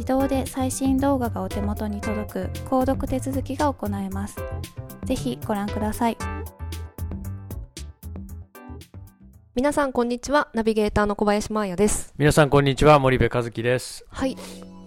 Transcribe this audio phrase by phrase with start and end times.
[0.00, 4.36] 自動で最新動画がお手元に届く購読手続きが行えます。
[5.04, 6.16] ぜひご覧ください。
[9.54, 10.48] 皆さんこんにちは。
[10.54, 12.14] ナビゲーターの小林真彩です。
[12.16, 12.98] 皆さんこんにちは。
[12.98, 14.06] 森部和樹です。
[14.08, 14.38] はい。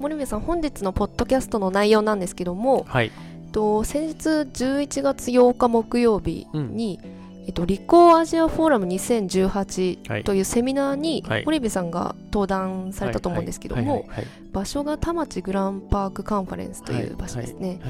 [0.00, 3.12] 森部さん本日のポッドキャストの内容なんですけども、はい。
[3.52, 6.98] と先日11月8日木曜日に、
[7.46, 8.96] えっと、リコーアジアフォーラムはい。
[8.96, 11.44] 2018というセミナーにはい。
[11.44, 14.06] 森部さんが登壇されたと思うんですけども、
[14.52, 17.80] 場所が田町グランパークカンファレンスという場所ですね、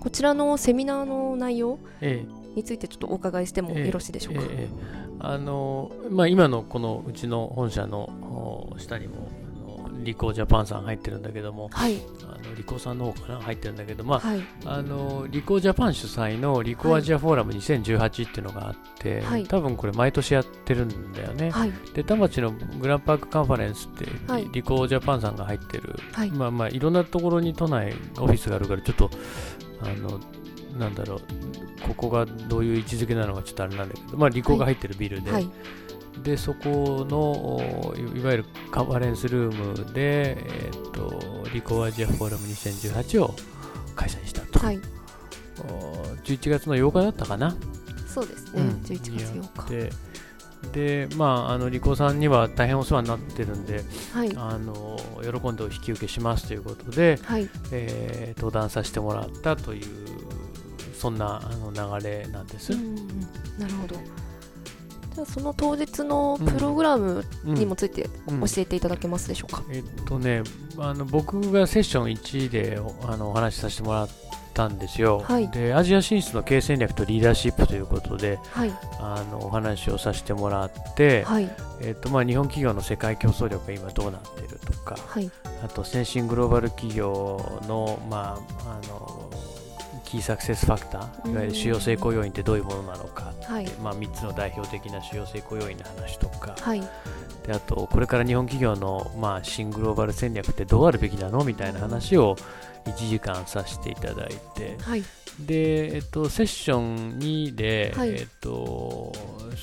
[0.00, 2.24] こちらのセミナーの内容え
[2.54, 3.86] についてちょっとお伺いしてもええ。
[3.86, 4.68] よろしいでしょうか、ええ。
[5.20, 9.28] あのまあ今のこのうちの本社のお下にも
[10.02, 12.00] リコージャパンさん入ってるんだけどもはい。
[12.24, 14.42] あのリコーさんの方かな入ってるんだけどまあはい。
[14.64, 19.44] あのリコージャパン主催のリコーアジアフォーラム2018っていうのがあって、はい。
[19.46, 21.72] 多分これ毎年やってるんだよね、はい。
[21.94, 24.48] で田町のグランパークカンファレンスって、はい。
[24.52, 26.30] リコージャパンさんが入ってるはい。
[26.30, 29.10] まあまあいろんなところに都内オフィスがあるからちょっと
[29.80, 30.20] あの
[30.78, 31.20] なんだろう
[31.86, 35.48] ここがどういう位置づけなのかちょっとあれなんだけどまあリコーが入ってるビルで、はい
[36.22, 37.18] でそこの
[37.88, 43.34] おいいわゆるカンファレンスルームで、えー、とリコーアジアフォーラム2018を
[43.96, 44.80] 開催したと、はい。
[45.58, 47.56] お11月の8日だったかな、
[48.06, 48.68] そうですね、うん。
[48.84, 50.12] 11月8日。
[50.72, 54.32] でまああのリコーさんには大変お世話になってるんではい。
[54.36, 57.48] あの喜んでお引き受けしますということで、はい。
[57.72, 59.86] えー登壇させてもらったという
[60.94, 62.70] そんなあの流れなんです。
[63.58, 63.96] なるほど
[65.14, 68.40] じゃあその当日のプログラムうんにもついてうん。
[68.40, 70.42] 教えていただけますでしょうか、えっとね
[70.78, 74.08] あの僕がセッション1でおあのお話しさせてもらっ
[74.54, 75.20] たんですよ。
[75.20, 75.48] はい。
[75.50, 78.72] でアジア進出の経営戦略とリーダーシップということではい。
[78.98, 81.50] あのお話をさせてもらって、はい。
[81.80, 85.30] えっとまあ、日本企業の世界競争力が今どうなっているとかはい。
[85.64, 89.11] あと先進グローバル企業の,、まあ、あの
[90.12, 93.66] キーサクセスファクターいわゆる主要成功要因ってどういうものなのかはい。
[93.82, 96.82] まあ、3つの代表的な主要成功要因の話とか、はい。
[97.46, 102.36] であとこれから日本企業の、まあ、新グローバル戦略ってどうあるべきなのみたいな話を
[102.84, 104.76] 1時間させていただいて。
[104.82, 105.02] はい。
[105.40, 108.10] で、えっと、セッション2で、はい。
[108.10, 109.14] えっと、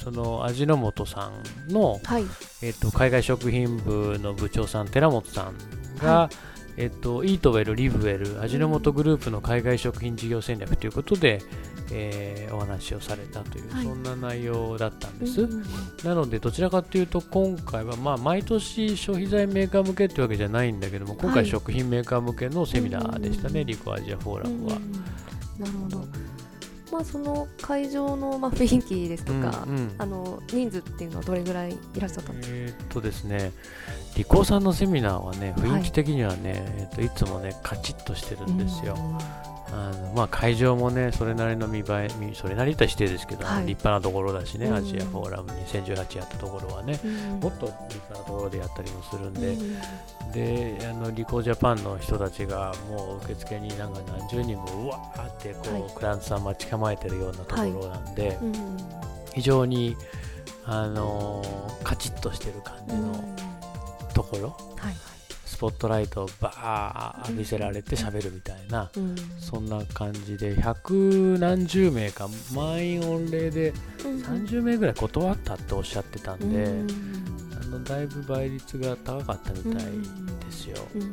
[0.03, 1.29] その味の素さ
[1.67, 2.25] んの、はい。
[2.63, 5.53] えっと、海外食品部の部長さん寺本さん
[5.99, 6.29] が、は
[6.79, 11.41] えっと、イートウェル、リブウェル、味の素グループの海外食品事業戦略ということで、
[11.91, 13.83] えーお話をされたという、はい。
[13.83, 15.47] そんな内容だったんです。
[16.05, 21.35] なので、どちらかというと、今回は、まあ、毎年消費財メーカー向けというわけじゃないんだけども、今はい。
[21.35, 23.67] 回食品メーカー向けのセミナーでしたね、うん。
[23.67, 24.77] リコアジアフォーラムは。
[24.77, 24.99] うんうんうん。
[25.59, 26.18] なるほど
[26.91, 29.95] まあその会場のまあ雰囲気ですとか、うんうん。
[29.97, 33.51] あの人数っていうのはどれぐらいいらっしゃったんですか、えーっとですね、
[34.15, 38.97] リコーさんのセミナーはね、雰囲気的にはね、えーっといつもね、カチッとしてるんですよ。
[39.79, 43.65] ああのまあ、会場もね、それなりの見栄え、見それなりとはしてですけど、はい。
[43.65, 44.73] 立派なところだしね、うん。
[44.75, 47.39] アジアフォーラム2018やったところはね、うん。
[47.39, 50.31] もっと立派なところでやったりもするんで、うん。
[50.31, 55.91] であのリコージャパンの人たちがもう受付になんか何十人もうわーってこう、はい。
[55.95, 58.77] クライアントさん待ち構えてるようなところなんで、うん
[59.33, 59.95] 非常に、
[60.65, 63.13] あのーカチッとしてる感じの
[64.13, 64.93] ところ、はい。
[64.93, 65.18] ス
[65.59, 69.15] ポットライトをバー浴びせられて喋るみたいな、うん。
[69.39, 76.65] そんな感じで百何十名か満員御礼で30名ぐらい断ったっておっしゃってたんで、
[77.61, 80.77] あのだいぶ倍率が高かったみたいですよ。
[80.95, 81.01] うん。
[81.01, 81.11] あの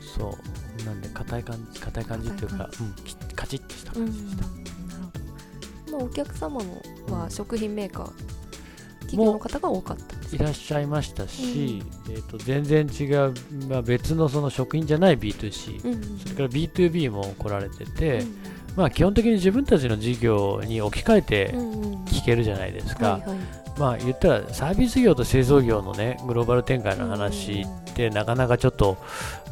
[0.00, 0.84] そう。
[0.86, 5.96] なんで硬い感じ硬い感じっていうか、うん、きカチッとしたうん感じでした。
[5.98, 6.82] お客様の
[7.14, 8.41] は食品メーカー
[9.12, 13.34] 企業の方が多かったいらっしゃいましたし、えー、と全然違う、
[13.68, 18.24] まあ、別のその食品じゃない B2C、うんそれから B2B も来られてて、
[18.74, 23.20] まあ、基本的に自分たちの事業に置き換えてうん聞けるじゃないですか、
[23.78, 28.98] まあ言ったらサービス業と製造業のねグローバル展開の話ってなかなかちょっと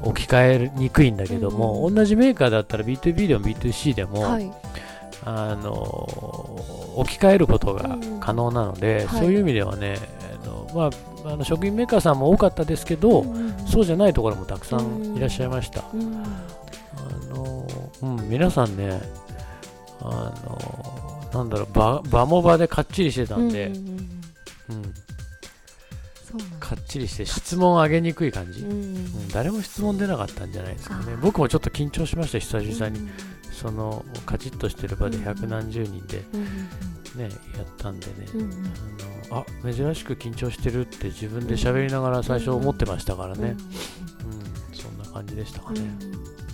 [0.02, 4.52] 置き換えにくいんだけども、うん同じメーカーだったら B2B でも B2C でも、はい
[5.24, 5.72] あの
[6.96, 9.20] 置き換えることが可能なので、はい。
[9.20, 9.98] そういう意味ではね、
[10.42, 10.90] あのま
[11.28, 13.24] あ、あの食品メーカーさんも多かったですけど、
[13.66, 15.84] そうじゃないところもたくさんいらっしゃいました。
[15.92, 16.14] うん。
[16.14, 17.66] あの
[18.02, 19.00] うん、皆さんね、
[20.00, 23.88] あのなんだろう場、場も場でかっちりしてたんで、うんうん
[24.70, 24.94] うん
[26.60, 28.70] かっちりして質問上げにくい感じ、うん。
[28.70, 31.16] うん誰も質問出なかったんじゃないですかね。
[31.20, 33.08] 僕もちょっと緊張しました、久々に。
[33.68, 35.24] うんそのカチッとしてる場でうん。
[35.24, 36.44] 百何十人でうん
[37.16, 38.12] ね、やったんでね、
[39.30, 45.80] あのあ珍しく緊張してるって自分で喋りながら最初思ってましたからね、うんそんな感じでしたかね。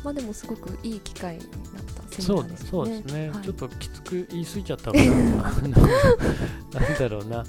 [0.02, 1.50] まあでもすごくいい機会になっ
[1.94, 3.44] たセミそうそうですね、はい。
[3.44, 7.44] ちょっときつく言い過ぎちゃったから、なんだろうな、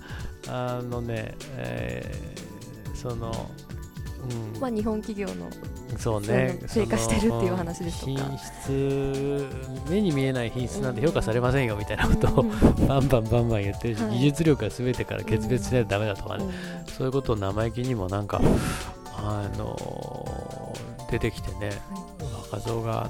[0.50, 2.48] あのね、えー
[2.98, 3.32] その、
[4.54, 5.50] うん、まあ日本企業の
[5.98, 8.12] そうね、低下してるっていう話ですとか。
[8.12, 9.48] 品質、
[9.90, 12.44] 目に見えない品質なんて評価されませんよみたいなことを
[12.88, 14.12] バンバンバンバン言ってるし、はい。
[14.18, 16.46] 技術力が全てから決別しないとダメだとかね、
[16.98, 18.42] そういうことを生意気にもなんか、
[19.16, 20.76] あの
[21.10, 21.72] 出てきてね、
[22.52, 23.10] 若造が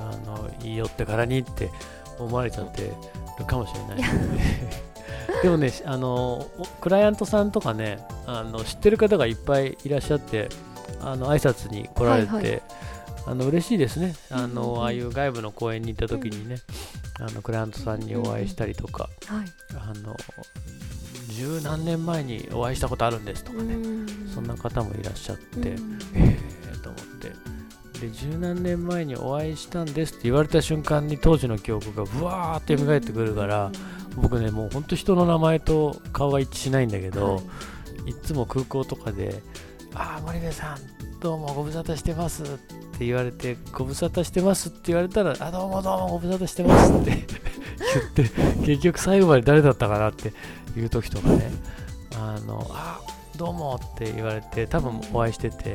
[0.00, 1.70] あの言い寄ってからにって
[2.18, 2.92] 思われちゃって
[3.38, 4.10] るかもしれない。
[5.42, 10.48] でもね、あのおクライアントさんとかねあの、知ってる方がいっぱいいらっしゃって、
[11.00, 12.62] あの挨拶に来られて、はいはい。
[13.26, 14.14] あの嬉しいですね。
[14.30, 14.82] あの、うんうんうん。
[14.82, 16.56] ああいう外部の公演に行った時にね、
[17.18, 19.46] あのクライアントさんにお会いしたりとか、はい。
[19.74, 20.16] あの
[21.28, 23.76] 十何年前にお会いしたことあるんですとかね、
[24.34, 25.98] そんな方もいらっしゃって、うん。
[26.14, 27.32] えーと思って。
[28.00, 33.70] で十何年前にお会いしたんですって言われた瞬間に当時の記憶がぶわーって蘇ってくるから、
[34.16, 37.40] 僕ねもうほんと人の名前と顔が一致しないんだけど、は
[38.06, 38.10] い。
[38.10, 39.42] い、つも空港とかで
[39.94, 40.78] 「ああ森部さん
[41.20, 42.46] どうもご無沙汰してます」っ
[42.98, 47.10] て言われて「ご無沙汰してます」って言われたら「あどうもどうもご無沙汰してます」って
[48.14, 50.32] 言って結局最後まで誰だったかなって
[50.76, 51.50] いう時とかね
[52.16, 53.00] 「あのあ
[53.36, 55.74] どうも」って言われて多分お会いしてて。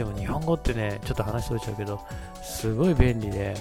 [0.00, 2.00] でも日本語ってね、ちょっと話しといちゃうけど、
[2.42, 3.54] すごい便利で、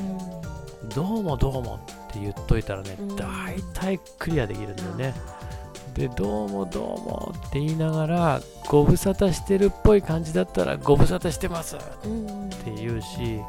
[0.95, 5.13] どうもどうもって言っといたらねうん、大体クリアできるんだよね。
[5.99, 11.75] で、どうもどうもって言いながら、ご無沙汰してるっぽい感じだったら、ご無沙汰してます。
[11.75, 11.79] っ
[12.63, 13.41] て言うし、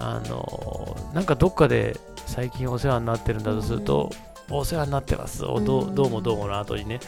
[0.00, 4.10] あの、なんかどっかで最近お世話になってるんだとすると、
[4.50, 5.44] お世話になってます。
[5.44, 6.98] おどうどうもどうもの後にね、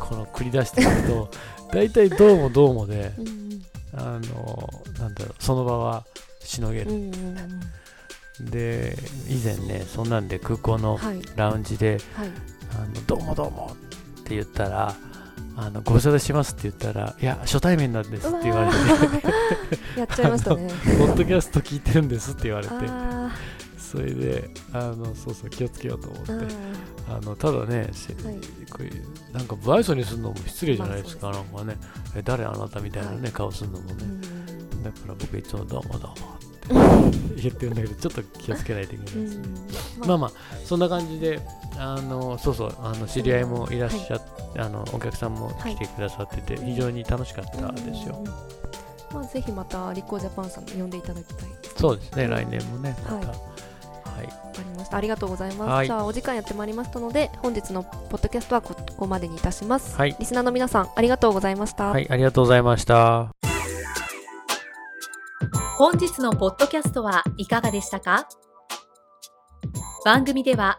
[0.00, 1.30] この繰り出していくと、
[1.70, 3.12] 大体どうもどうもで、
[3.94, 6.04] あのなんだろうその場は
[6.40, 7.10] しのげる、
[8.40, 8.96] で
[9.28, 11.20] 以前ねそんなんで空港のはい。
[11.36, 12.30] ラウンジではい
[12.76, 13.76] 「あのどうもどうも」
[14.26, 14.94] って言ったら
[15.56, 19.34] 「あのご無沙汰します」って言ったら「いや初対面なんです」って言われて、ね
[19.96, 20.68] やっちゃいましたね
[20.98, 22.74] 「ポッドキャスト聞いてるんです」って言われて。
[22.88, 23.30] あ
[23.78, 26.32] それであのそうそう気をつけようと思って。
[26.32, 26.48] ー
[27.08, 28.34] あのただね、せはい。
[28.68, 31.78] こういうなんか不愛想にするのも失礼じゃないですか、まあなんかね。
[32.16, 33.32] え誰あなたみたいなね、はい。
[33.32, 34.82] 顔するのもね、うん。
[34.82, 39.44] だから僕いつもどうもどうもって 言ってるんだけど、ちょっと気をつけないといけないですね。
[40.04, 40.32] まあまあ、
[40.64, 41.40] そんな感じで、
[41.78, 44.20] あのそうそう、あの知り合いもいらっしゃっ
[44.54, 46.64] て、あのお客さんも来てくださってて、はい。
[46.64, 48.16] 非常に楽しかったですよ。
[48.18, 48.24] うん
[49.14, 51.48] まあぜひまたリコージャパンさん呼んでいただきたい。
[51.76, 53.14] そうですね、来年もね、また。
[53.14, 53.20] は
[54.16, 54.96] はい、わかりました。
[54.96, 55.86] ありがとうございます、はい。
[55.86, 60.16] じゃあお時間やってまいりましたので本日のポッドキャストはここまでにいたします、はい。
[60.18, 63.30] リスナーの皆さんありがとうございました、はい、ありがとうございました。
[65.78, 68.26] 本日のポッドキャストはいかがでしたか？
[70.04, 70.78] 番組では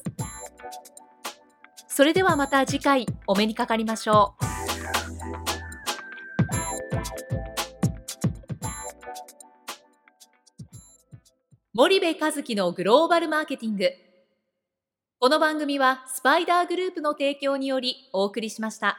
[1.93, 4.45] それではまた次回お目にかかりましょう。
[11.73, 13.91] 森部和樹のグローバルマーケティング。
[15.19, 18.97] この番組はスパイダーグループの提供によりお送りしました。